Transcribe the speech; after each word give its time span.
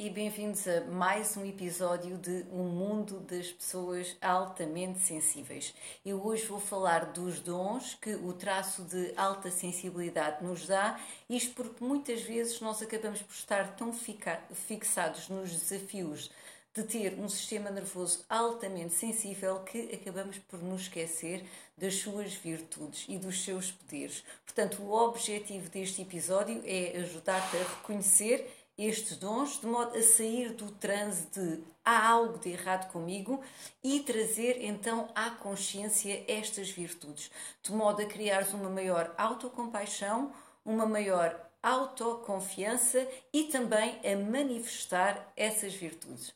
e 0.00 0.08
bem-vindos 0.08 0.68
a 0.68 0.82
mais 0.82 1.36
um 1.36 1.44
episódio 1.44 2.16
de 2.18 2.46
Um 2.52 2.62
Mundo 2.68 3.18
das 3.18 3.50
Pessoas 3.50 4.16
Altamente 4.22 5.00
Sensíveis. 5.00 5.74
Eu 6.06 6.24
hoje 6.24 6.46
vou 6.46 6.60
falar 6.60 7.06
dos 7.06 7.40
dons 7.40 7.94
que 8.00 8.14
o 8.14 8.32
traço 8.32 8.84
de 8.84 9.12
alta 9.16 9.50
sensibilidade 9.50 10.44
nos 10.44 10.68
dá, 10.68 11.00
isto 11.28 11.52
porque 11.52 11.82
muitas 11.82 12.22
vezes 12.22 12.60
nós 12.60 12.80
acabamos 12.80 13.20
por 13.22 13.34
estar 13.34 13.74
tão 13.74 13.92
fixados 13.92 15.28
nos 15.28 15.50
desafios 15.50 16.30
de 16.72 16.84
ter 16.84 17.18
um 17.18 17.28
sistema 17.28 17.68
nervoso 17.68 18.24
altamente 18.28 18.94
sensível 18.94 19.64
que 19.64 19.92
acabamos 19.92 20.38
por 20.38 20.62
nos 20.62 20.82
esquecer 20.82 21.44
das 21.76 21.96
suas 21.96 22.34
virtudes 22.34 23.04
e 23.08 23.18
dos 23.18 23.42
seus 23.42 23.72
poderes. 23.72 24.22
Portanto, 24.44 24.80
o 24.80 24.92
objetivo 24.92 25.68
deste 25.68 26.02
episódio 26.02 26.62
é 26.64 26.98
ajudar-te 26.98 27.56
a 27.56 27.60
reconhecer 27.60 28.48
estes 28.78 29.16
dons 29.16 29.60
de 29.60 29.66
modo 29.66 29.98
a 29.98 30.02
sair 30.02 30.52
do 30.52 30.70
transe 30.70 31.26
de 31.32 31.60
há 31.84 32.08
algo 32.08 32.38
de 32.38 32.50
errado 32.50 32.90
comigo 32.92 33.42
e 33.82 34.00
trazer 34.00 34.64
então 34.64 35.08
à 35.14 35.30
consciência 35.30 36.24
estas 36.28 36.70
virtudes, 36.70 37.30
de 37.62 37.72
modo 37.72 38.00
a 38.00 38.06
criares 38.06 38.52
uma 38.52 38.70
maior 38.70 39.12
autocompaixão, 39.18 40.32
uma 40.64 40.86
maior 40.86 41.48
autoconfiança 41.62 43.06
e 43.32 43.44
também 43.44 43.98
a 44.04 44.16
manifestar 44.16 45.32
essas 45.36 45.74
virtudes. 45.74 46.32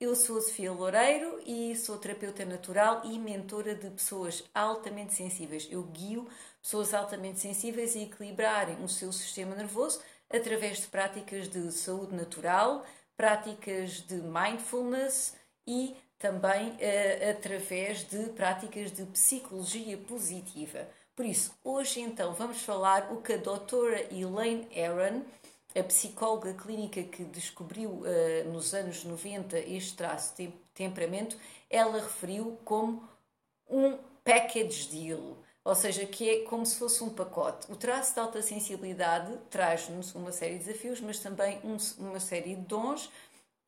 Eu 0.00 0.16
sou 0.16 0.38
a 0.38 0.40
Sofia 0.40 0.72
Loureiro 0.72 1.42
e 1.44 1.76
sou 1.76 1.98
terapeuta 1.98 2.42
natural 2.46 3.02
e 3.04 3.18
mentora 3.18 3.74
de 3.74 3.90
pessoas 3.90 4.42
altamente 4.54 5.12
sensíveis. 5.12 5.68
Eu 5.70 5.82
guio 5.82 6.26
pessoas 6.62 6.94
altamente 6.94 7.38
sensíveis 7.38 7.94
a 7.94 7.98
equilibrarem 7.98 8.82
o 8.82 8.88
seu 8.88 9.12
sistema 9.12 9.54
nervoso 9.54 10.00
através 10.30 10.78
de 10.78 10.86
práticas 10.86 11.48
de 11.48 11.72
saúde 11.72 12.14
natural, 12.14 12.84
práticas 13.16 14.00
de 14.06 14.14
mindfulness 14.14 15.34
e 15.66 15.96
também 16.18 16.68
uh, 16.70 17.30
através 17.30 18.04
de 18.04 18.28
práticas 18.30 18.92
de 18.92 19.04
psicologia 19.06 19.98
positiva. 19.98 20.86
Por 21.16 21.26
isso, 21.26 21.52
hoje 21.64 22.00
então 22.00 22.32
vamos 22.34 22.62
falar 22.62 23.12
o 23.12 23.20
que 23.20 23.34
a 23.34 23.38
doutora 23.38 24.00
Elaine 24.14 24.68
Aaron, 24.76 25.22
a 25.74 25.82
psicóloga 25.82 26.54
clínica 26.54 27.02
que 27.02 27.24
descobriu 27.24 27.90
uh, 27.90 28.52
nos 28.52 28.72
anos 28.72 29.04
90 29.04 29.58
este 29.58 29.96
traço 29.96 30.36
de 30.36 30.52
temperamento, 30.72 31.36
ela 31.68 32.00
referiu 32.00 32.58
como 32.64 33.08
um 33.68 33.98
package 34.24 34.88
deal 34.88 35.36
ou 35.64 35.74
seja, 35.74 36.06
que 36.06 36.28
é 36.28 36.44
como 36.44 36.64
se 36.64 36.76
fosse 36.76 37.02
um 37.04 37.10
pacote. 37.10 37.70
O 37.70 37.76
traço 37.76 38.14
de 38.14 38.20
alta 38.20 38.42
sensibilidade 38.42 39.36
traz-nos 39.50 40.14
uma 40.14 40.32
série 40.32 40.58
de 40.58 40.64
desafios, 40.64 41.00
mas 41.00 41.18
também 41.18 41.58
um, 41.64 41.76
uma 41.98 42.20
série 42.20 42.54
de 42.54 42.62
dons, 42.62 43.10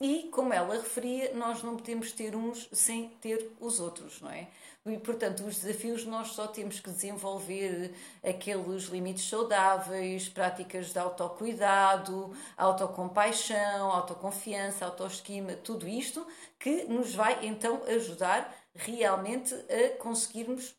e 0.00 0.28
como 0.32 0.52
ela 0.52 0.74
referia, 0.74 1.32
nós 1.32 1.62
não 1.62 1.76
podemos 1.76 2.10
ter 2.10 2.34
uns 2.34 2.68
sem 2.72 3.08
ter 3.20 3.52
os 3.60 3.78
outros, 3.78 4.20
não 4.20 4.30
é? 4.30 4.48
E, 4.84 4.98
portanto, 4.98 5.44
os 5.44 5.60
desafios 5.60 6.04
nós 6.04 6.32
só 6.32 6.48
temos 6.48 6.80
que 6.80 6.90
desenvolver 6.90 7.94
aqueles 8.20 8.86
limites 8.86 9.28
saudáveis, 9.28 10.28
práticas 10.28 10.92
de 10.92 10.98
autocuidado, 10.98 12.36
autocompaixão, 12.56 13.92
autoconfiança, 13.92 14.84
autoestima, 14.84 15.52
tudo 15.52 15.86
isto 15.86 16.26
que 16.58 16.82
nos 16.84 17.14
vai 17.14 17.46
então 17.46 17.84
ajudar 17.86 18.52
realmente 18.74 19.54
a 19.54 19.96
conseguirmos 19.98 20.74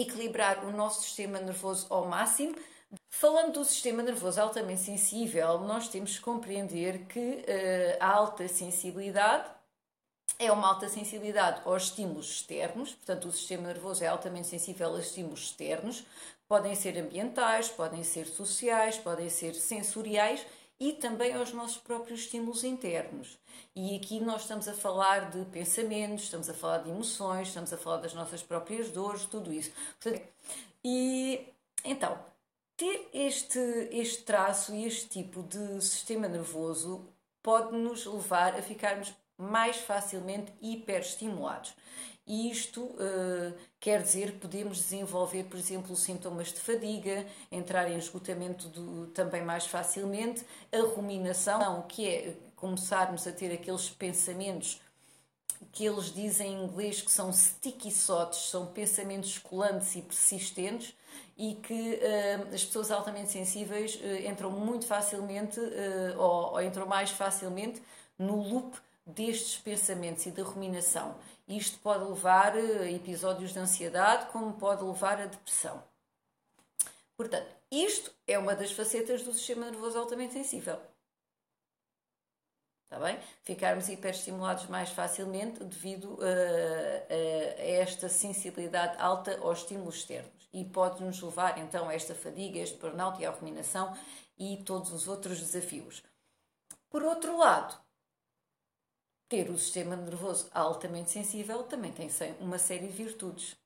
equilibrar 0.00 0.64
o 0.64 0.70
nosso 0.70 1.02
sistema 1.02 1.38
nervoso 1.40 1.86
ao 1.90 2.06
máximo. 2.06 2.54
Falando 3.08 3.54
do 3.54 3.64
sistema 3.64 4.02
nervoso 4.02 4.40
altamente 4.40 4.82
sensível, 4.82 5.58
nós 5.60 5.88
temos 5.88 6.16
que 6.16 6.22
compreender 6.22 7.06
que 7.06 7.18
uh, 7.18 7.96
a 7.98 8.08
alta 8.08 8.46
sensibilidade 8.46 9.50
é 10.38 10.52
uma 10.52 10.68
alta 10.68 10.88
sensibilidade 10.88 11.62
aos 11.64 11.84
estímulos 11.84 12.30
externos, 12.30 12.94
portanto, 12.94 13.28
o 13.28 13.32
sistema 13.32 13.68
nervoso 13.68 14.04
é 14.04 14.06
altamente 14.06 14.48
sensível 14.48 14.94
a 14.94 15.00
estímulos 15.00 15.44
externos, 15.44 16.04
podem 16.46 16.74
ser 16.74 16.98
ambientais, 16.98 17.68
podem 17.68 18.04
ser 18.04 18.26
sociais, 18.26 18.98
podem 18.98 19.30
ser 19.30 19.54
sensoriais 19.54 20.44
e 20.78 20.92
também 20.92 21.32
aos 21.34 21.52
nossos 21.52 21.78
próprios 21.78 22.20
estímulos 22.20 22.62
internos. 22.62 23.38
E 23.74 23.96
aqui 23.96 24.20
nós 24.20 24.42
estamos 24.42 24.68
a 24.68 24.74
falar 24.74 25.30
de 25.30 25.44
pensamentos, 25.46 26.24
estamos 26.24 26.48
a 26.48 26.54
falar 26.54 26.78
de 26.78 26.90
emoções, 26.90 27.48
estamos 27.48 27.72
a 27.72 27.78
falar 27.78 27.98
das 27.98 28.14
nossas 28.14 28.42
próprias 28.42 28.90
dores, 28.90 29.24
tudo 29.24 29.52
isso. 29.52 29.72
E 30.84 31.46
então, 31.84 32.18
ter 32.76 33.08
este, 33.12 33.58
este 33.90 34.22
traço 34.24 34.74
e 34.74 34.84
este 34.84 35.08
tipo 35.08 35.42
de 35.42 35.80
sistema 35.82 36.28
nervoso 36.28 37.06
pode 37.42 37.76
nos 37.76 38.04
levar 38.04 38.54
a 38.54 38.62
ficarmos 38.62 39.14
mais 39.38 39.76
facilmente 39.76 40.52
hiperestimulados. 40.60 41.74
E 42.26 42.50
isto 42.50 42.82
uh, 42.82 43.54
quer 43.78 44.02
dizer 44.02 44.32
que 44.32 44.38
podemos 44.38 44.78
desenvolver, 44.78 45.44
por 45.44 45.56
exemplo, 45.56 45.94
sintomas 45.94 46.48
de 46.48 46.58
fadiga, 46.58 47.24
entrar 47.52 47.88
em 47.88 47.96
esgotamento 47.96 48.68
do, 48.68 49.06
também 49.08 49.42
mais 49.42 49.66
facilmente, 49.66 50.44
a 50.72 50.80
ruminação, 50.94 51.82
que 51.82 52.08
é 52.08 52.36
começarmos 52.56 53.28
a 53.28 53.32
ter 53.32 53.52
aqueles 53.52 53.88
pensamentos 53.90 54.80
que 55.72 55.84
eles 55.84 56.12
dizem 56.12 56.52
em 56.54 56.64
inglês 56.64 57.00
que 57.00 57.10
são 57.12 57.32
sticky 57.32 57.92
thoughts, 57.92 58.50
são 58.50 58.66
pensamentos 58.66 59.38
colantes 59.38 59.94
e 59.94 60.02
persistentes 60.02 60.96
e 61.38 61.54
que 61.54 61.72
uh, 61.72 62.54
as 62.54 62.64
pessoas 62.64 62.90
altamente 62.90 63.30
sensíveis 63.30 63.94
uh, 63.94 64.28
entram 64.28 64.50
muito 64.50 64.84
facilmente 64.84 65.60
ou, 66.18 66.54
ou 66.54 66.62
entram 66.62 66.86
mais 66.86 67.10
facilmente 67.10 67.80
no 68.18 68.42
loop 68.42 68.76
destes 69.06 69.56
pensamentos 69.58 70.26
e 70.26 70.30
da 70.30 70.42
ruminação. 70.42 71.16
Isto 71.46 71.78
pode 71.78 72.04
levar 72.04 72.56
a 72.56 72.90
episódios 72.90 73.52
de 73.52 73.58
ansiedade, 73.58 74.30
como 74.32 74.54
pode 74.54 74.82
levar 74.82 75.20
a 75.20 75.26
depressão. 75.26 75.82
Portanto, 77.16 77.48
isto 77.70 78.12
é 78.26 78.38
uma 78.38 78.54
das 78.54 78.72
facetas 78.72 79.22
do 79.22 79.32
sistema 79.32 79.70
nervoso 79.70 79.98
altamente 79.98 80.34
sensível. 80.34 80.78
Está 82.84 83.00
bem? 83.00 83.18
Ficarmos 83.42 83.88
hiperestimulados 83.88 84.66
mais 84.66 84.90
facilmente 84.90 85.64
devido 85.64 86.18
a, 86.20 86.26
a, 86.26 87.60
a 87.60 87.64
esta 87.64 88.08
sensibilidade 88.08 88.96
alta 89.00 89.38
aos 89.40 89.58
estímulos 89.58 89.96
externos. 89.96 90.48
E 90.52 90.64
pode 90.64 91.02
nos 91.02 91.20
levar 91.20 91.58
então 91.58 91.88
a 91.88 91.94
esta 91.94 92.14
fadiga, 92.14 92.60
este 92.60 92.78
burnout 92.78 93.20
e 93.20 93.26
à 93.26 93.30
ruminação 93.30 93.96
e 94.38 94.58
todos 94.64 94.92
os 94.92 95.08
outros 95.08 95.40
desafios. 95.40 96.02
Por 96.88 97.02
outro 97.02 97.36
lado, 97.36 97.76
ter 99.28 99.50
o 99.50 99.58
sistema 99.58 99.96
nervoso 99.96 100.48
altamente 100.52 101.10
sensível 101.10 101.64
também 101.64 101.92
tem 101.92 102.08
uma 102.40 102.58
série 102.58 102.86
de 102.86 102.92
virtudes. 102.92 103.56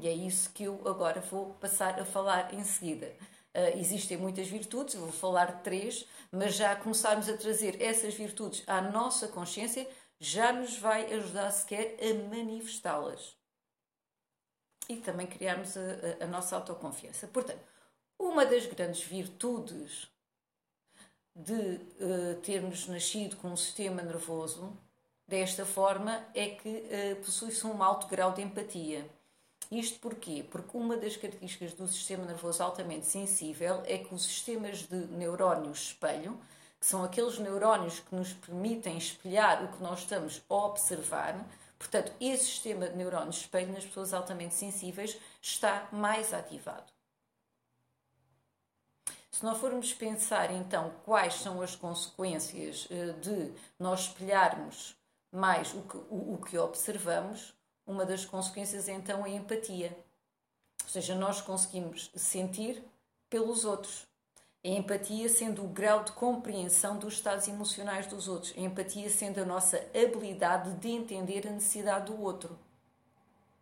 E 0.00 0.08
é 0.08 0.12
isso 0.12 0.50
que 0.52 0.64
eu 0.64 0.80
agora 0.88 1.20
vou 1.20 1.54
passar 1.54 2.00
a 2.00 2.04
falar 2.04 2.52
em 2.52 2.64
seguida. 2.64 3.14
Uh, 3.54 3.78
existem 3.78 4.16
muitas 4.16 4.48
virtudes, 4.48 4.96
vou 4.96 5.12
falar 5.12 5.62
três, 5.62 6.06
mas 6.32 6.56
já 6.56 6.74
começarmos 6.74 7.28
a 7.28 7.36
trazer 7.36 7.80
essas 7.80 8.14
virtudes 8.14 8.64
à 8.66 8.80
nossa 8.80 9.28
consciência 9.28 9.88
já 10.18 10.52
nos 10.52 10.78
vai 10.78 11.12
ajudar 11.12 11.50
sequer 11.52 11.96
a 12.00 12.14
manifestá-las. 12.28 13.36
E 14.88 14.96
também 14.96 15.26
criarmos 15.26 15.76
a, 15.76 15.80
a, 15.80 16.24
a 16.24 16.26
nossa 16.26 16.56
autoconfiança. 16.56 17.28
Portanto, 17.28 17.62
uma 18.18 18.44
das 18.44 18.66
grandes 18.66 19.02
virtudes 19.02 20.08
de 21.36 21.52
uh, 21.52 22.40
termos 22.42 22.86
nascido 22.88 23.36
com 23.36 23.48
um 23.48 23.56
sistema 23.56 24.02
nervoso 24.02 24.76
desta 25.26 25.64
forma 25.64 26.24
é 26.34 26.50
que 26.50 26.68
uh, 26.68 27.16
possui-se 27.24 27.66
um 27.66 27.82
alto 27.82 28.06
grau 28.06 28.32
de 28.32 28.42
empatia. 28.42 29.08
Isto 29.70 29.98
porquê? 29.98 30.44
Porque 30.50 30.76
uma 30.76 30.96
das 30.96 31.16
características 31.16 31.72
do 31.72 31.88
sistema 31.88 32.24
nervoso 32.24 32.62
altamente 32.62 33.06
sensível 33.06 33.82
é 33.86 33.98
que 33.98 34.14
os 34.14 34.24
sistemas 34.24 34.82
de 34.82 34.96
neurónios 35.06 35.88
espelho, 35.88 36.38
que 36.78 36.86
são 36.86 37.02
aqueles 37.02 37.38
neurónios 37.38 38.00
que 38.00 38.14
nos 38.14 38.32
permitem 38.32 38.98
espelhar 38.98 39.64
o 39.64 39.68
que 39.68 39.82
nós 39.82 40.00
estamos 40.00 40.42
a 40.48 40.54
observar, 40.54 41.44
portanto, 41.78 42.12
esse 42.20 42.44
sistema 42.44 42.88
de 42.88 42.96
neurónios 42.96 43.38
espelho 43.38 43.72
nas 43.72 43.84
pessoas 43.84 44.12
altamente 44.12 44.54
sensíveis 44.54 45.18
está 45.40 45.88
mais 45.90 46.34
ativado. 46.34 46.92
Se 49.30 49.42
nós 49.42 49.58
formos 49.58 49.92
pensar 49.92 50.52
então 50.52 50.92
quais 51.04 51.34
são 51.34 51.60
as 51.60 51.74
consequências 51.74 52.86
eh, 52.88 53.12
de 53.20 53.52
nós 53.80 54.02
espelharmos 54.02 54.94
mais 55.34 55.74
o 55.74 55.82
que, 55.82 55.96
o, 55.96 56.34
o 56.34 56.38
que 56.38 56.56
observamos, 56.56 57.52
uma 57.86 58.06
das 58.06 58.24
consequências 58.24 58.88
então 58.88 59.26
é 59.26 59.30
a 59.30 59.34
empatia. 59.34 59.96
Ou 60.84 60.88
seja, 60.88 61.14
nós 61.14 61.40
conseguimos 61.40 62.10
sentir 62.14 62.82
pelos 63.28 63.64
outros. 63.64 64.06
A 64.64 64.68
empatia 64.68 65.28
sendo 65.28 65.64
o 65.64 65.68
grau 65.68 66.04
de 66.04 66.12
compreensão 66.12 66.96
dos 66.96 67.14
estados 67.14 67.48
emocionais 67.48 68.06
dos 68.06 68.28
outros. 68.28 68.54
A 68.56 68.60
empatia 68.60 69.10
sendo 69.10 69.40
a 69.40 69.44
nossa 69.44 69.76
habilidade 69.94 70.72
de 70.76 70.88
entender 70.88 71.46
a 71.46 71.50
necessidade 71.50 72.06
do 72.06 72.22
outro. 72.22 72.58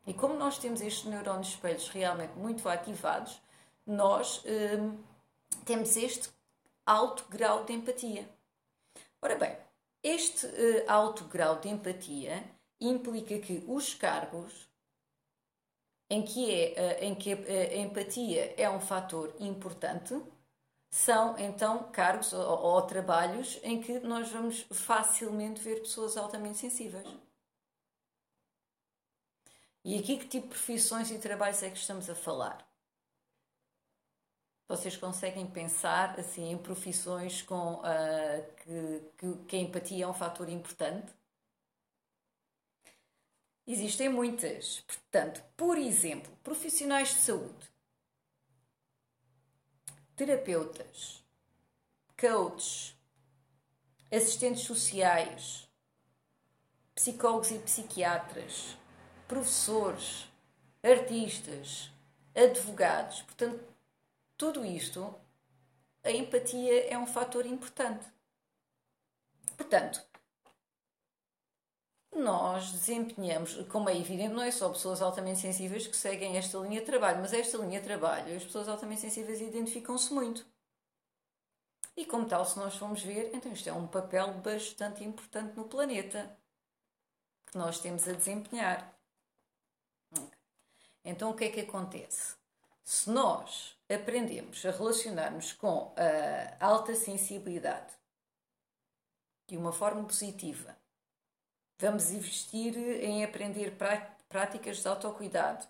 E 0.06 0.12
como 0.12 0.34
nós 0.34 0.58
temos 0.58 0.80
estes 0.80 1.04
neurónios 1.04 1.48
espelhos 1.48 1.88
realmente 1.88 2.34
muito 2.36 2.68
ativados, 2.68 3.40
nós 3.86 4.44
hum, 4.44 4.98
temos 5.64 5.96
este 5.96 6.28
alto 6.84 7.24
grau 7.28 7.64
de 7.64 7.72
empatia. 7.72 8.28
Ora 9.20 9.36
bem, 9.36 9.56
este 10.02 10.46
uh, 10.46 10.84
alto 10.88 11.24
grau 11.24 11.60
de 11.60 11.68
empatia 11.68 12.44
implica 12.80 13.38
que 13.38 13.64
os 13.68 13.94
cargos 13.94 14.68
em 16.10 16.22
que, 16.22 16.50
é, 16.50 17.00
uh, 17.00 17.04
em 17.04 17.14
que 17.14 17.32
a, 17.32 17.36
a 17.36 17.76
empatia 17.76 18.54
é 18.56 18.68
um 18.68 18.80
fator 18.80 19.34
importante 19.38 20.20
são 20.90 21.38
então 21.38 21.90
cargos 21.90 22.32
ou, 22.34 22.40
ou, 22.42 22.82
trabalhos 22.82 23.58
em 23.62 23.80
que 23.80 23.98
nós 24.00 24.28
vamos 24.30 24.66
facilmente 24.70 25.62
ver 25.62 25.80
pessoas 25.80 26.18
altamente 26.18 26.58
sensíveis. 26.58 27.08
E 29.84 29.98
aqui 29.98 30.18
que 30.18 30.28
tipo 30.28 30.48
de 30.48 30.54
profissões 30.54 31.10
e 31.10 31.18
trabalhos 31.18 31.62
é 31.62 31.70
que 31.70 31.78
estamos 31.78 32.08
a 32.10 32.14
falar? 32.14 32.71
Vocês 34.72 34.96
conseguem 34.96 35.46
pensar 35.46 36.18
assim 36.18 36.50
em 36.50 36.56
profissões 36.56 37.42
com 37.42 37.74
uh, 37.74 38.52
que, 38.56 39.02
que, 39.18 39.44
que 39.46 39.56
a 39.56 39.58
empatia 39.58 40.06
é 40.06 40.08
um 40.08 40.14
fator 40.14 40.48
importante? 40.48 41.12
Existem 43.66 44.08
muitas. 44.08 44.80
Portanto, 44.80 45.44
por 45.58 45.76
exemplo, 45.76 46.34
profissionais 46.42 47.10
de 47.10 47.20
saúde, 47.20 47.70
terapeutas, 50.16 51.22
coaches, 52.18 52.96
assistentes 54.10 54.62
sociais, 54.62 55.68
psicólogos 56.94 57.50
e 57.50 57.58
psiquiatras, 57.58 58.74
professores, 59.28 60.32
artistas, 60.82 61.90
advogados. 62.34 63.20
Portanto, 63.20 63.71
tudo 64.42 64.66
isto, 64.66 65.14
a 66.02 66.10
empatia 66.10 66.88
é 66.92 66.98
um 66.98 67.06
fator 67.06 67.46
importante. 67.46 68.04
Portanto, 69.56 70.04
nós 72.12 72.72
desempenhamos, 72.72 73.54
como 73.68 73.88
é 73.88 73.96
evidente, 73.96 74.34
não 74.34 74.42
é 74.42 74.50
só 74.50 74.68
pessoas 74.68 75.00
altamente 75.00 75.38
sensíveis 75.38 75.86
que 75.86 75.96
seguem 75.96 76.36
esta 76.36 76.58
linha 76.58 76.80
de 76.80 76.86
trabalho, 76.86 77.20
mas 77.20 77.32
esta 77.32 77.56
linha 77.56 77.78
de 77.78 77.86
trabalho, 77.86 78.36
as 78.36 78.42
pessoas 78.42 78.68
altamente 78.68 79.02
sensíveis 79.02 79.40
identificam-se 79.40 80.12
muito. 80.12 80.44
E 81.96 82.04
como 82.04 82.26
tal, 82.26 82.44
se 82.44 82.58
nós 82.58 82.74
formos 82.74 83.00
ver, 83.00 83.32
então 83.32 83.52
isto 83.52 83.68
é 83.68 83.72
um 83.72 83.86
papel 83.86 84.34
bastante 84.40 85.04
importante 85.04 85.56
no 85.56 85.68
planeta 85.68 86.36
que 87.46 87.56
nós 87.56 87.78
temos 87.78 88.08
a 88.08 88.12
desempenhar. 88.12 88.92
Então 91.04 91.30
o 91.30 91.34
que 91.36 91.44
é 91.44 91.48
que 91.48 91.60
acontece? 91.60 92.34
Se 92.82 93.08
nós 93.08 93.80
aprendemos 93.92 94.64
a 94.64 94.70
relacionar-nos 94.70 95.52
com 95.52 95.94
a 95.96 96.64
alta 96.64 96.94
sensibilidade 96.94 97.92
de 99.48 99.56
uma 99.56 99.72
forma 99.72 100.04
positiva, 100.04 100.76
vamos 101.78 102.10
investir 102.10 102.76
em 102.76 103.24
aprender 103.24 103.76
práticas 104.28 104.78
de 104.78 104.88
autocuidado, 104.88 105.66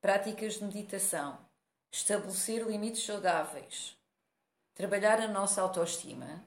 práticas 0.00 0.54
de 0.54 0.64
meditação, 0.64 1.38
estabelecer 1.92 2.66
limites 2.66 3.04
saudáveis, 3.04 3.96
trabalhar 4.74 5.20
a 5.20 5.28
nossa 5.28 5.60
autoestima, 5.60 6.44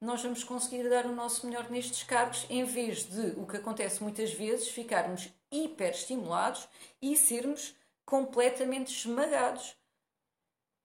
nós 0.00 0.22
vamos 0.22 0.44
conseguir 0.44 0.88
dar 0.88 1.06
o 1.06 1.14
nosso 1.14 1.46
melhor 1.46 1.70
nestes 1.70 2.02
cargos, 2.02 2.44
em 2.50 2.64
vez 2.64 3.04
de 3.04 3.40
o 3.40 3.46
que 3.46 3.56
acontece 3.56 4.02
muitas 4.02 4.32
vezes, 4.34 4.68
ficarmos 4.68 5.30
hiperestimulados 5.50 6.68
e 7.00 7.16
sermos 7.16 7.74
completamente 8.04 8.92
esmagados 8.92 9.76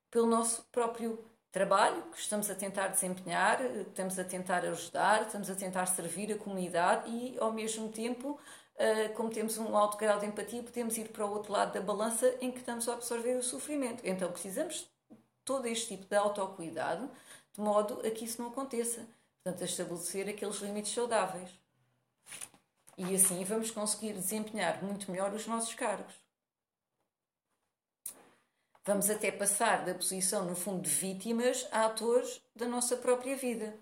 pelo 0.09 0.27
nosso 0.27 0.63
próprio 0.71 1.23
trabalho 1.51 2.03
que 2.11 2.19
estamos 2.19 2.49
a 2.49 2.55
tentar 2.55 2.87
desempenhar, 2.87 3.59
estamos 3.61 4.17
a 4.19 4.23
tentar 4.23 4.65
ajudar, 4.65 5.23
estamos 5.23 5.49
a 5.49 5.55
tentar 5.55 5.85
servir 5.87 6.31
a 6.31 6.37
comunidade 6.37 7.09
e, 7.09 7.37
ao 7.39 7.51
mesmo 7.51 7.89
tempo, 7.89 8.39
eh, 8.75 9.09
como 9.09 9.29
temos 9.29 9.57
um 9.57 9.75
alto 9.75 9.97
grau 9.97 10.19
de 10.19 10.25
empatia, 10.25 10.63
podemos 10.63 10.97
ir 10.97 11.09
para 11.09 11.25
o 11.25 11.31
outro 11.31 11.51
lado 11.51 11.73
da 11.73 11.81
balança 11.81 12.35
em 12.39 12.51
que 12.51 12.59
estamos 12.59 12.87
a 12.87 12.93
absorver 12.93 13.35
o 13.35 13.43
sofrimento. 13.43 14.01
Então, 14.05 14.31
precisamos 14.31 14.89
de 15.09 15.17
todo 15.43 15.65
este 15.67 15.97
tipo 15.97 16.05
de 16.05 16.15
autocuidado, 16.15 17.09
de 17.53 17.61
modo 17.61 17.99
a 18.05 18.11
que 18.11 18.25
isso 18.25 18.41
não 18.41 18.49
aconteça. 18.49 19.05
Portanto, 19.43 19.61
a 19.61 19.65
estabelecer 19.65 20.29
aqueles 20.29 20.57
limites 20.57 20.93
saudáveis. 20.93 21.49
E 22.97 23.15
assim 23.15 23.43
vamos 23.45 23.71
conseguir 23.71 24.13
desempenhar 24.13 24.83
muito 24.83 25.09
melhor 25.09 25.33
os 25.33 25.47
nossos 25.47 25.73
cargos. 25.73 26.13
Vamos 28.89 29.07
até 29.07 29.31
passar 29.31 29.85
da 29.85 29.93
posição, 29.93 30.45
no 30.45 30.55
fundo, 30.55 30.81
de 30.81 30.89
vítimas 30.89 31.67
a 31.71 31.85
atores 31.85 32.41
da 32.55 32.67
nossa 32.67 32.97
própria 32.97 33.37
vida. 33.37 33.77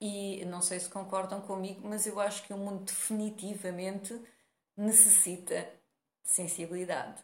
E 0.00 0.44
não 0.44 0.62
sei 0.62 0.78
se 0.78 0.88
concordam 0.88 1.40
comigo, 1.40 1.80
mas 1.88 2.06
eu 2.06 2.20
acho 2.20 2.44
que 2.44 2.52
o 2.52 2.56
mundo 2.56 2.84
definitivamente 2.84 4.14
necessita 4.76 5.60
de 6.22 6.30
sensibilidade. 6.30 7.20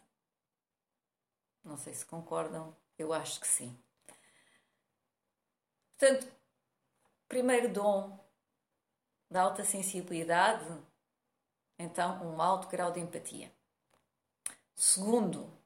Não 1.63 1.77
sei 1.77 1.93
se 1.93 2.05
concordam, 2.05 2.75
eu 2.97 3.13
acho 3.13 3.39
que 3.39 3.47
sim. 3.47 3.81
Portanto, 5.97 6.29
primeiro 7.29 7.71
dom 7.71 8.19
da 9.31 9.43
alta 9.43 9.63
sensibilidade, 9.63 10.67
então 11.77 12.21
um 12.27 12.41
alto 12.41 12.67
grau 12.67 12.91
de 12.91 12.99
empatia. 12.99 13.49
Segundo, 14.75 15.57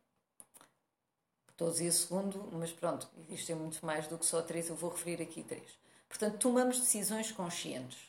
Estou 1.54 1.70
a 1.70 1.92
segundo, 1.92 2.50
mas 2.54 2.72
pronto, 2.72 3.08
existem 3.30 3.56
muito 3.56 3.86
mais 3.86 4.08
do 4.08 4.18
que 4.18 4.26
só 4.26 4.42
três, 4.42 4.70
eu 4.70 4.76
vou 4.76 4.90
referir 4.90 5.22
aqui 5.22 5.44
três. 5.44 5.70
Portanto, 6.10 6.40
tomamos 6.40 6.80
decisões 6.80 7.32
conscientes. 7.32 8.00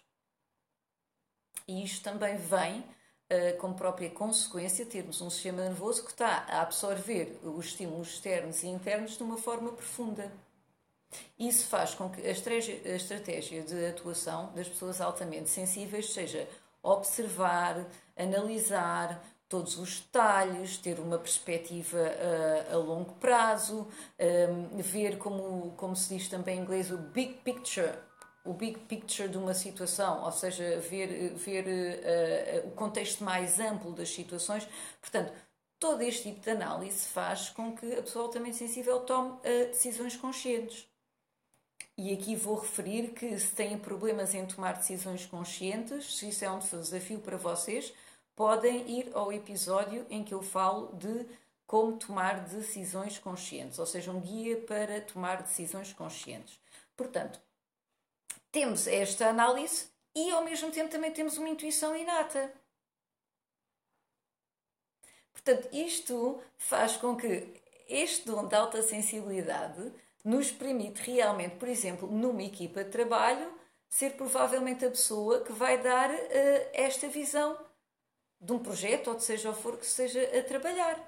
E 1.69 1.85
isto 1.85 2.03
também 2.03 2.39
vem 2.39 2.81
uh, 2.81 3.59
como 3.59 3.75
própria 3.75 4.09
consequência 4.09 4.87
termos 4.87 5.21
um 5.21 5.29
sistema 5.29 5.63
nervoso 5.63 6.05
que 6.05 6.11
está 6.11 6.47
a 6.49 6.63
absorver 6.63 7.39
os 7.43 7.67
estímulos 7.67 8.15
externos 8.15 8.63
e 8.63 8.69
internos 8.69 9.17
de 9.17 9.23
uma 9.23 9.37
forma 9.37 9.73
profunda. 9.73 10.33
Isso 11.39 11.67
faz 11.67 11.95
com 11.95 12.09
que 12.09 12.23
a 12.23 12.31
estratégia 12.31 13.63
de 13.63 13.87
atuação 13.87 14.53
das 14.55 14.69
pessoas 14.69 15.03
altamente 15.03 15.51
sensíveis 15.51 16.13
seja 16.13 16.49
observar, 16.83 17.87
analisar, 18.17 19.23
todos 19.49 19.79
os 19.79 20.01
detalhes, 20.01 20.79
ter 20.79 20.99
uma 20.99 21.19
perspectiva 21.19 21.99
uh, 21.99 22.75
a 22.75 22.77
longo 22.77 23.15
prazo, 23.15 23.81
um, 23.81 23.89
ehm, 24.19 24.81
ver 24.81 25.19
como, 25.19 25.73
como 25.77 25.95
se 25.95 26.17
diz 26.17 26.29
também 26.29 26.59
em 26.59 26.63
inglês 26.63 26.91
o 26.91 26.99
big 26.99 27.35
picture, 27.45 27.93
o 28.45 28.53
big 28.53 28.79
picture 28.81 29.29
de 29.29 29.39
uma 29.39 29.55
situação, 29.55 30.25
ou 30.25 30.33
seja, 30.33 30.79
ver, 30.81 31.35
ver 31.35 31.65
uh, 31.67 32.69
o 32.69 32.71
contexto 32.73 33.23
mais 33.23 33.59
amplo 33.61 33.93
das 33.93 34.11
situações. 34.11 34.67
Portanto, 35.01 35.33
todo 35.79 36.03
este 36.03 36.31
tipo 36.31 36.41
de 36.41 36.51
análise 36.51 37.07
faz 37.09 37.51
com 37.51 37.77
que 37.77 37.95
a 37.95 38.03
pessoa 38.03 38.27
altamente 38.27 38.57
sensível 38.57 39.01
tome 39.01 39.31
uh, 39.31 39.41
decisões 39.69 40.17
conscientes. 40.17 40.87
E 41.97 42.13
aqui 42.13 42.35
vou 42.35 42.57
referir 42.57 43.11
que 43.11 43.39
se 43.39 43.55
têm 43.55 43.79
problemas 43.79 44.35
em 44.35 44.45
tomar 44.47 44.73
decisões 44.79 45.27
conscientes, 45.27 46.19
se 46.19 46.29
isso 46.29 46.45
é 46.45 46.51
um 46.51 46.59
desafio 46.59 47.21
para 47.21 47.37
vocês, 47.37 47.95
podem 48.35 48.99
ir 48.99 49.11
ao 49.15 49.33
episódio 49.33 50.07
em 50.11 50.25
que 50.25 50.35
eu 50.35 50.43
falo 50.43 50.95
de 50.97 51.27
como 51.67 51.97
tomar 51.97 52.41
decisões 52.41 53.19
conscientes, 53.19 53.79
ou 53.79 53.87
seja, 53.87 54.13
um 54.13 54.21
guia 54.21 54.61
para 54.61 55.01
tomar 55.01 55.43
decisões 55.43 55.93
conscientes. 55.93 56.61
Portanto, 56.97 57.41
temos 58.53 58.87
esta 58.87 59.29
análise 59.29 59.89
e 60.15 60.31
ao 60.31 60.45
mesmo 60.45 60.71
tempo 60.71 60.91
também 60.91 61.13
temos 61.13 61.39
uma 61.39 61.49
intuição 61.49 61.97
inata. 61.97 62.53
Portanto, 65.33 65.69
isto 65.73 66.41
faz 66.57 66.97
com 66.97 67.17
que 67.17 67.61
este 67.89 68.27
dom 68.27 68.47
de 68.47 68.55
alta 68.55 68.83
sensibilidade 68.83 69.93
nos 70.25 70.51
permite 70.51 71.03
realmente, 71.03 71.57
por 71.57 71.69
exemplo, 71.69 72.11
numa 72.11 72.43
equipa 72.43 72.83
de 72.83 72.91
trabalho, 72.91 73.53
ser 73.89 74.17
provavelmente 74.17 74.85
a 74.85 74.91
pessoa 74.91 75.43
que 75.43 75.53
vai 75.53 75.83
dar 75.83 76.11
uh, 76.11 76.17
esta 76.73 77.09
visão 77.09 77.59
de 78.45 78.53
um 78.53 78.59
projeto 78.59 79.09
ou 79.09 79.17
de 79.17 79.25
seja 79.25 79.51
o 79.51 79.55
for 79.55 79.77
que 79.79 79.87
esteja 79.87 80.23
a 80.39 80.43
trabalhar. 80.43 80.99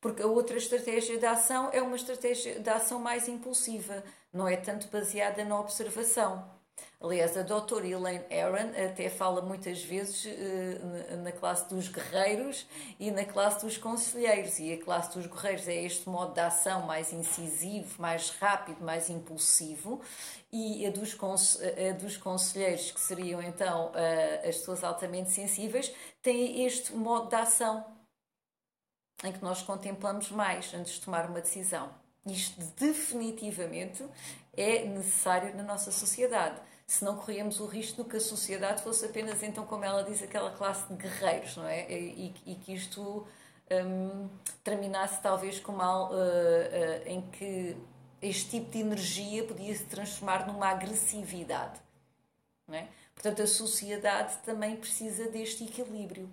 Porque 0.00 0.22
a 0.22 0.26
outra 0.26 0.56
estratégia 0.56 1.18
de 1.18 1.26
ação 1.26 1.70
é 1.72 1.82
uma 1.82 1.96
estratégia 1.96 2.58
de 2.58 2.70
ação 2.70 2.98
mais 2.98 3.28
impulsiva, 3.28 4.02
não 4.32 4.48
é 4.48 4.56
tanto 4.56 4.88
baseada 4.88 5.44
na 5.44 5.60
observação. 5.60 6.61
Aliás, 7.02 7.36
a 7.36 7.42
doutora 7.42 7.84
Elaine 7.84 8.24
Aron 8.30 8.70
até 8.80 9.10
fala 9.10 9.42
muitas 9.42 9.82
vezes 9.82 10.24
uh, 10.24 11.16
na 11.16 11.32
classe 11.32 11.68
dos 11.68 11.88
guerreiros 11.88 12.64
e 12.98 13.10
na 13.10 13.24
classe 13.24 13.64
dos 13.64 13.76
conselheiros. 13.76 14.60
E 14.60 14.72
a 14.72 14.78
classe 14.78 15.12
dos 15.18 15.26
guerreiros 15.26 15.66
é 15.66 15.82
este 15.82 16.08
modo 16.08 16.32
de 16.32 16.40
ação 16.40 16.82
mais 16.82 17.12
incisivo, 17.12 18.00
mais 18.00 18.30
rápido, 18.30 18.84
mais 18.84 19.10
impulsivo. 19.10 20.00
E 20.52 20.86
a 20.86 20.90
dos, 20.90 21.18
a 21.60 21.92
dos 21.94 22.16
conselheiros, 22.16 22.92
que 22.92 23.00
seriam 23.00 23.42
então 23.42 23.88
uh, 23.88 24.48
as 24.48 24.58
pessoas 24.58 24.84
altamente 24.84 25.32
sensíveis, 25.32 25.92
tem 26.22 26.64
este 26.64 26.92
modo 26.92 27.28
de 27.28 27.34
ação 27.34 27.84
em 29.24 29.32
que 29.32 29.42
nós 29.42 29.60
contemplamos 29.62 30.30
mais 30.30 30.72
antes 30.72 30.94
de 30.94 31.00
tomar 31.00 31.28
uma 31.28 31.40
decisão. 31.40 32.01
Isto 32.24 32.60
definitivamente 32.76 34.04
é 34.56 34.84
necessário 34.84 35.56
na 35.56 35.62
nossa 35.62 35.90
sociedade 35.90 36.60
se 36.86 37.04
não 37.04 37.16
corríamos 37.16 37.58
o 37.58 37.64
risco 37.64 38.04
de 38.04 38.10
que 38.10 38.16
a 38.18 38.20
sociedade 38.20 38.82
fosse 38.82 39.06
apenas, 39.06 39.42
então, 39.42 39.64
como 39.64 39.82
ela 39.82 40.04
diz, 40.04 40.22
aquela 40.22 40.50
classe 40.50 40.86
de 40.88 40.94
guerreiros, 40.94 41.56
não 41.56 41.66
é? 41.66 41.90
E, 41.90 42.34
e 42.44 42.54
que 42.56 42.74
isto 42.74 43.26
um, 43.70 44.28
terminasse 44.62 45.20
talvez 45.22 45.58
com 45.58 45.72
mal 45.72 46.10
uh, 46.10 46.14
uh, 46.14 47.08
em 47.08 47.22
que 47.30 47.76
este 48.20 48.50
tipo 48.50 48.70
de 48.70 48.80
energia 48.80 49.42
podia 49.44 49.74
se 49.74 49.84
transformar 49.84 50.46
numa 50.46 50.68
agressividade. 50.68 51.80
Não 52.68 52.74
é? 52.74 52.88
Portanto, 53.14 53.40
a 53.40 53.46
sociedade 53.46 54.36
também 54.44 54.76
precisa 54.76 55.30
deste 55.30 55.64
equilíbrio, 55.64 56.30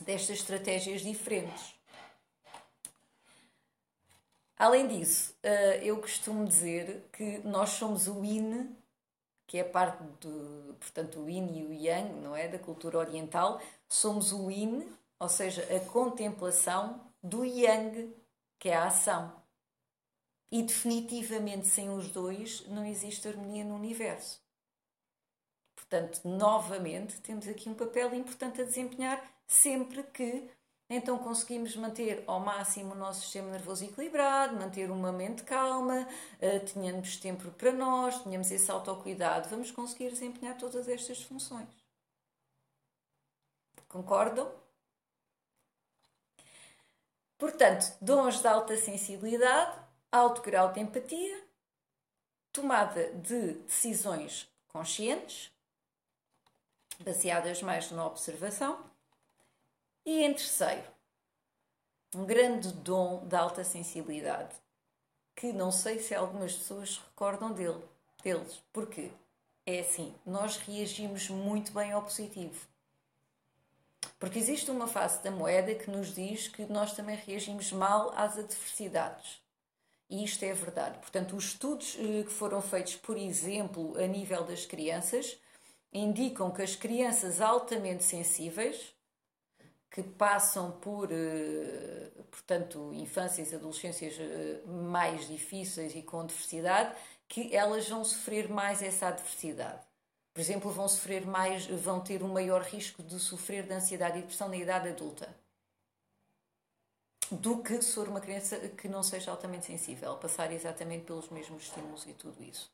destas 0.00 0.40
estratégias 0.40 1.00
diferentes. 1.00 1.74
Além 4.60 4.86
disso, 4.86 5.34
uh, 5.42 5.82
eu 5.82 5.98
costumo 5.98 6.46
dizer 6.46 7.08
que 7.10 7.38
nós 7.38 7.70
somos 7.70 8.06
o 8.06 8.22
yin 8.22 8.76
que 9.46 9.56
é 9.56 9.64
parte 9.64 10.02
do, 10.20 10.76
portanto, 10.78 11.18
o 11.18 11.30
yin 11.30 11.58
e 11.58 11.64
o 11.64 11.72
yang, 11.72 12.12
não 12.20 12.36
é, 12.36 12.46
da 12.46 12.58
cultura 12.58 12.98
oriental, 12.98 13.58
somos 13.88 14.32
o 14.32 14.50
yin, 14.50 14.86
ou 15.18 15.30
seja, 15.30 15.66
a 15.74 15.80
contemplação 15.90 17.00
do 17.22 17.42
yang, 17.42 18.14
que 18.58 18.68
é 18.68 18.76
a 18.76 18.88
ação. 18.88 19.32
E 20.52 20.62
definitivamente 20.62 21.66
sem 21.66 21.88
os 21.88 22.10
dois 22.10 22.64
não 22.68 22.84
existe 22.84 23.26
harmonia 23.26 23.64
no 23.64 23.76
universo. 23.76 24.42
Portanto, 25.74 26.20
novamente, 26.26 27.18
temos 27.22 27.48
aqui 27.48 27.66
um 27.66 27.74
papel 27.74 28.12
importante 28.14 28.60
a 28.60 28.64
desempenhar 28.64 29.20
sempre 29.46 30.02
que 30.02 30.50
então 30.92 31.16
conseguimos 31.18 31.76
manter 31.76 32.24
ao 32.26 32.40
máximo 32.40 32.94
o 32.94 32.96
nosso 32.96 33.20
sistema 33.20 33.48
nervoso 33.48 33.84
equilibrado, 33.84 34.56
manter 34.56 34.90
uma 34.90 35.12
mente 35.12 35.44
calma, 35.44 36.00
uh, 36.02 36.72
tenhamos 36.74 37.16
tempo 37.16 37.48
para 37.52 37.70
nós, 37.70 38.20
tenhamos 38.24 38.50
esse 38.50 38.68
autocuidado, 38.68 39.48
vamos 39.48 39.70
conseguir 39.70 40.10
desempenhar 40.10 40.58
todas 40.58 40.88
estas 40.88 41.22
funções. 41.22 41.68
Concordam? 43.88 44.52
Portanto, 47.38 47.96
dons 48.00 48.40
de 48.40 48.48
alta 48.48 48.76
sensibilidade, 48.76 49.80
alto 50.10 50.42
grau 50.42 50.72
de 50.72 50.80
empatia, 50.80 51.44
tomada 52.52 53.12
de 53.12 53.52
decisões 53.60 54.48
conscientes, 54.66 55.52
baseadas 57.04 57.62
mais 57.62 57.92
na 57.92 58.06
observação 58.06 58.89
e 60.04 60.24
em 60.24 60.32
terceiro, 60.32 60.84
um 62.14 62.24
grande 62.24 62.72
dom 62.72 63.26
da 63.26 63.40
alta 63.40 63.62
sensibilidade, 63.62 64.54
que 65.36 65.52
não 65.52 65.70
sei 65.70 65.98
se 66.00 66.14
algumas 66.14 66.54
pessoas 66.54 66.98
recordam 66.98 67.52
dele, 67.52 67.82
deles. 68.22 68.62
Porque 68.72 69.10
é 69.64 69.80
assim, 69.80 70.14
nós 70.26 70.56
reagimos 70.56 71.28
muito 71.28 71.72
bem 71.72 71.92
ao 71.92 72.02
positivo. 72.02 72.68
Porque 74.18 74.38
existe 74.38 74.70
uma 74.70 74.86
face 74.86 75.22
da 75.22 75.30
moeda 75.30 75.74
que 75.74 75.90
nos 75.90 76.14
diz 76.14 76.48
que 76.48 76.64
nós 76.64 76.92
também 76.94 77.16
reagimos 77.16 77.72
mal 77.72 78.12
às 78.16 78.36
adversidades. 78.36 79.40
E 80.08 80.24
isto 80.24 80.44
é 80.44 80.52
verdade. 80.52 80.98
Portanto, 80.98 81.36
os 81.36 81.44
estudos 81.44 81.96
eh, 81.98 82.24
que 82.24 82.32
foram 82.32 82.60
feitos, 82.60 82.96
por 82.96 83.16
exemplo, 83.16 83.96
a 83.96 84.06
nível 84.06 84.44
das 84.44 84.66
crianças, 84.66 85.38
indicam 85.92 86.50
que 86.50 86.62
as 86.62 86.74
crianças 86.74 87.40
altamente 87.40 88.02
sensíveis 88.02 88.92
que 89.90 90.02
passam 90.02 90.70
por, 90.72 91.10
eh, 91.10 92.10
portanto, 92.30 92.92
infâncias 92.94 93.50
e 93.50 93.56
adolescências 93.56 94.16
eh, 94.18 94.62
mais 94.66 95.26
difíceis 95.26 95.94
e 95.96 96.02
com 96.02 96.24
diversidade, 96.24 96.94
que 97.28 97.54
elas 97.54 97.88
vão 97.88 98.04
sofrer 98.04 98.48
mais 98.48 98.82
essa 98.82 99.08
adversidade. 99.08 99.80
Por 100.32 100.40
exemplo, 100.40 100.70
vão 100.70 100.88
sofrer 100.88 101.26
mais, 101.26 101.66
vão 101.66 102.00
ter 102.00 102.22
um 102.22 102.32
maior 102.32 102.62
risco 102.62 103.02
de 103.02 103.18
sofrer 103.18 103.64
de 103.66 103.72
ansiedade 103.72 104.18
e 104.18 104.20
depressão 104.22 104.48
na 104.48 104.56
idade 104.56 104.88
adulta 104.88 105.28
do 107.30 107.62
que 107.62 107.80
se 107.80 107.94
for 107.94 108.08
uma 108.08 108.20
criança 108.20 108.58
que 108.58 108.88
não 108.88 109.02
seja 109.02 109.30
altamente 109.30 109.66
sensível, 109.66 110.16
passar 110.16 110.52
exatamente 110.52 111.04
pelos 111.04 111.28
mesmos 111.28 111.64
estímulos 111.64 112.04
e 112.06 112.12
tudo 112.12 112.42
isso. 112.42 112.70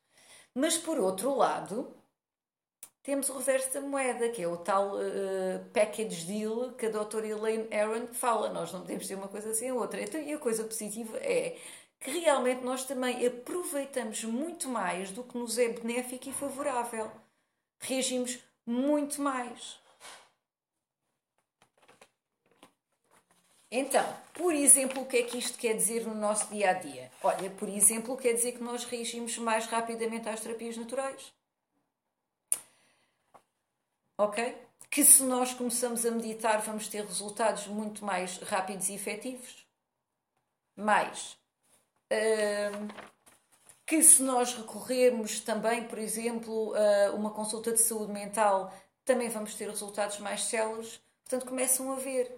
Mas 0.54 0.78
por 0.78 0.98
outro 0.98 1.34
lado, 1.34 1.94
temos 3.06 3.28
o 3.28 3.38
reverso 3.38 3.72
da 3.72 3.80
moeda, 3.80 4.28
que 4.30 4.42
é 4.42 4.48
o 4.48 4.56
tal 4.56 4.96
uh, 4.96 5.64
package 5.72 6.26
deal 6.26 6.72
que 6.72 6.86
a 6.86 6.90
doutora 6.90 7.24
Elaine 7.24 7.72
Aron 7.72 8.08
fala. 8.08 8.52
Nós 8.52 8.72
não 8.72 8.80
podemos 8.80 9.06
ter 9.06 9.14
uma 9.14 9.28
coisa 9.28 9.54
sem 9.54 9.70
a 9.70 9.74
outra. 9.74 10.02
Então, 10.02 10.20
e 10.20 10.32
a 10.32 10.38
coisa 10.38 10.64
positiva 10.64 11.16
é 11.18 11.56
que 12.00 12.10
realmente 12.18 12.64
nós 12.64 12.84
também 12.84 13.24
aproveitamos 13.24 14.24
muito 14.24 14.68
mais 14.68 15.12
do 15.12 15.22
que 15.22 15.38
nos 15.38 15.56
é 15.56 15.68
benéfico 15.68 16.28
e 16.28 16.32
favorável. 16.32 17.08
Reagimos 17.78 18.40
muito 18.66 19.22
mais. 19.22 19.78
Então, 23.70 24.04
por 24.34 24.52
exemplo, 24.52 25.02
o 25.02 25.06
que 25.06 25.18
é 25.18 25.22
que 25.22 25.38
isto 25.38 25.56
quer 25.56 25.76
dizer 25.76 26.04
no 26.04 26.14
nosso 26.14 26.48
dia 26.52 26.70
a 26.70 26.72
dia? 26.72 27.12
Olha, 27.22 27.50
por 27.50 27.68
exemplo, 27.68 28.16
quer 28.16 28.32
dizer 28.32 28.52
que 28.52 28.64
nós 28.64 28.82
reagimos 28.82 29.38
mais 29.38 29.66
rapidamente 29.66 30.28
às 30.28 30.40
terapias 30.40 30.76
naturais 30.76 31.35
ok? 34.16 34.56
Que 34.90 35.04
se 35.04 35.22
nós 35.22 35.52
começamos 35.52 36.06
a 36.06 36.10
meditar, 36.10 36.60
vamos 36.62 36.88
ter 36.88 37.04
resultados 37.04 37.66
muito 37.66 38.04
mais 38.04 38.38
rápidos 38.38 38.88
e 38.88 38.94
efetivos. 38.94 39.66
Mais. 40.76 41.36
Que 43.84 44.02
se 44.02 44.22
nós 44.22 44.54
recorrermos 44.54 45.40
também, 45.40 45.84
por 45.84 45.98
exemplo, 45.98 46.74
a 46.74 47.12
uma 47.14 47.30
consulta 47.30 47.72
de 47.72 47.80
saúde 47.80 48.12
mental, 48.12 48.72
também 49.04 49.28
vamos 49.28 49.54
ter 49.54 49.68
resultados 49.68 50.18
mais 50.18 50.44
céleres. 50.44 51.00
Portanto, 51.24 51.48
começam 51.48 51.92
a 51.92 51.96
ver 51.96 52.36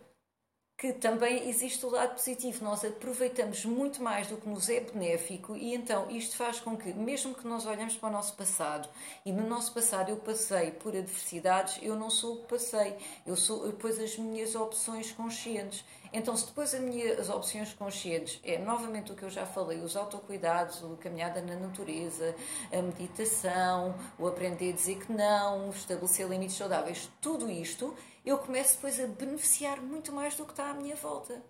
que 0.78 0.92
também 0.92 1.48
existe 1.48 1.84
o 1.84 1.90
lado 1.90 2.14
positivo. 2.14 2.64
Nós 2.64 2.84
aproveitamos 2.84 3.64
muito 3.64 4.00
mais 4.00 4.28
do 4.28 4.36
que 4.36 4.48
nos 4.48 4.68
é 4.68 4.78
benéfico 4.78 5.56
e 5.56 5.74
então 5.74 6.08
isto 6.08 6.36
faz 6.36 6.60
com 6.60 6.76
que, 6.76 6.92
mesmo 6.92 7.34
que 7.34 7.48
nós 7.48 7.66
olhemos 7.66 7.96
para 7.96 8.08
o 8.08 8.12
nosso 8.12 8.34
passado 8.34 8.88
e 9.26 9.32
no 9.32 9.44
nosso 9.44 9.74
passado 9.74 10.10
eu 10.10 10.16
passei 10.16 10.70
por 10.70 10.94
adversidades, 10.96 11.80
eu 11.82 11.96
não 11.96 12.08
sou 12.08 12.34
o 12.34 12.36
que 12.42 12.50
passei, 12.50 12.94
eu 13.26 13.34
sou 13.34 13.66
depois 13.66 13.98
as 13.98 14.16
minhas 14.16 14.54
opções 14.54 15.10
conscientes. 15.10 15.84
Então, 16.12 16.36
se 16.36 16.46
depois 16.46 16.74
as 16.74 16.80
minhas 16.80 17.28
opções 17.28 17.72
conscientes 17.74 18.40
é 18.42 18.58
novamente 18.58 19.12
o 19.12 19.14
que 19.14 19.22
eu 19.22 19.30
já 19.30 19.44
falei, 19.44 19.80
os 19.80 19.96
autocuidados, 19.96 20.82
a 20.82 20.96
caminhada 20.96 21.42
na 21.42 21.54
natureza, 21.54 22.34
a 22.72 22.80
meditação, 22.80 23.94
o 24.18 24.26
aprender 24.26 24.72
a 24.72 24.74
dizer 24.74 24.98
que 25.04 25.12
não, 25.12 25.70
estabelecer 25.70 26.26
limites 26.28 26.56
saudáveis, 26.56 27.10
tudo 27.20 27.50
isto 27.50 27.94
eu 28.24 28.38
começo 28.38 28.74
depois 28.74 29.00
a 29.00 29.06
beneficiar 29.06 29.80
muito 29.80 30.12
mais 30.12 30.34
do 30.34 30.44
que 30.44 30.52
está 30.52 30.70
à 30.70 30.74
minha 30.74 30.96
volta 30.96 31.42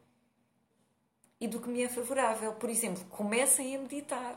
e 1.40 1.48
do 1.48 1.60
que 1.60 1.68
me 1.68 1.82
é 1.82 1.88
favorável. 1.88 2.52
Por 2.52 2.70
exemplo, 2.70 3.04
comecem 3.06 3.74
a 3.74 3.78
meditar, 3.78 4.36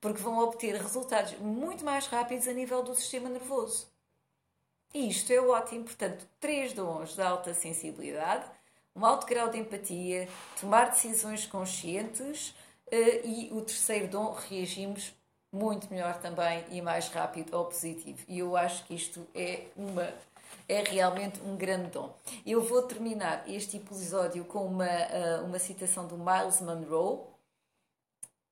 porque 0.00 0.20
vão 0.20 0.38
obter 0.38 0.74
resultados 0.76 1.38
muito 1.38 1.84
mais 1.84 2.06
rápidos 2.06 2.48
a 2.48 2.52
nível 2.52 2.82
do 2.82 2.94
sistema 2.94 3.28
nervoso. 3.28 3.86
E 4.94 5.08
isto 5.08 5.30
é 5.30 5.40
ótimo. 5.40 5.84
Portanto, 5.84 6.26
três 6.40 6.72
dons 6.72 7.14
de 7.14 7.22
alta 7.22 7.52
sensibilidade, 7.52 8.50
um 8.96 9.04
alto 9.04 9.26
grau 9.26 9.50
de 9.50 9.58
empatia, 9.58 10.28
tomar 10.58 10.90
decisões 10.90 11.46
conscientes 11.46 12.50
uh, 12.86 13.26
e 13.26 13.50
o 13.52 13.60
terceiro 13.60 14.08
dom, 14.08 14.32
reagimos 14.32 15.14
muito 15.52 15.88
melhor 15.90 16.18
também 16.18 16.64
e 16.70 16.80
mais 16.80 17.08
rápido 17.08 17.54
ao 17.54 17.66
positivo. 17.66 18.24
E 18.26 18.38
eu 18.38 18.56
acho 18.56 18.84
que 18.86 18.94
isto 18.94 19.26
é 19.34 19.66
uma 19.76 20.12
é 20.68 20.82
realmente 20.82 21.40
um 21.42 21.56
grande 21.56 21.90
dom. 21.90 22.14
Eu 22.44 22.62
vou 22.62 22.82
terminar 22.82 23.48
este 23.48 23.76
episódio 23.76 24.44
com 24.44 24.66
uma, 24.66 24.84
uh, 24.84 25.44
uma 25.44 25.58
citação 25.58 26.08
do 26.08 26.18
Miles 26.18 26.60
Monroe. 26.60 27.24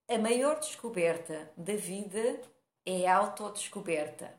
A 0.09 0.19
maior 0.19 0.61
descoberta 0.61 1.51
da 1.57 1.75
vida 1.75 2.41
é 2.87 3.09
a 3.09 3.17
autodescoberta. 3.17 4.33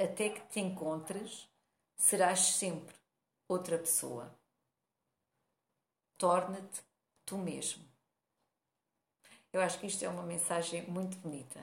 Até 0.00 0.30
que 0.30 0.40
te 0.48 0.58
encontres, 0.58 1.48
serás 1.96 2.40
sempre 2.40 2.94
outra 3.46 3.78
pessoa. 3.78 4.32
Torna-te 6.22 6.84
tu 7.26 7.36
mesmo. 7.36 7.82
Eu 9.52 9.60
acho 9.60 9.76
que 9.80 9.88
isto 9.88 10.04
é 10.04 10.08
uma 10.08 10.22
mensagem 10.22 10.88
muito 10.88 11.16
bonita. 11.16 11.58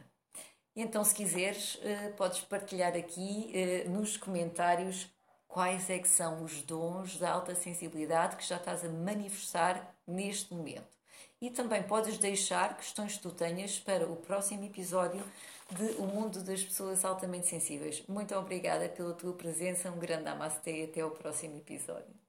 Então, 0.75 1.01
se 1.01 1.15
quiseres, 1.15 1.75
uh, 1.75 2.13
podes 2.17 2.41
partilhar 2.41 2.93
aqui 2.93 3.53
uh, 3.55 3.89
nos 3.89 4.17
comentários 4.17 5.07
quais 5.47 5.89
é 5.89 5.97
que 5.97 6.09
são 6.09 6.43
os 6.43 6.61
dons 6.61 7.17
da 7.17 7.31
alta 7.31 7.55
sensibilidade 7.55 8.35
que 8.35 8.45
já 8.45 8.57
estás 8.57 8.83
a 8.83 8.89
manifestar 8.89 9.95
neste 10.05 10.53
momento. 10.53 10.91
E 11.39 11.49
também 11.49 11.81
podes 11.81 12.17
deixar 12.17 12.75
questões 12.75 13.13
que 13.13 13.21
tu 13.21 13.31
tenhas 13.31 13.79
para 13.79 14.11
o 14.11 14.17
próximo 14.17 14.65
episódio 14.65 15.23
de 15.71 15.83
O 16.01 16.05
Mundo 16.05 16.43
das 16.43 16.61
Pessoas 16.61 17.05
Altamente 17.05 17.47
Sensíveis. 17.47 18.03
Muito 18.09 18.35
obrigada 18.35 18.89
pela 18.89 19.13
tua 19.13 19.31
presença, 19.31 19.89
um 19.89 19.99
grande 19.99 20.23
namaste 20.23 20.69
e 20.69 20.83
até 20.83 21.05
o 21.05 21.11
próximo 21.11 21.55
episódio. 21.55 22.28